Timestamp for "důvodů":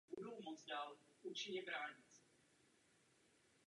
1.67-2.03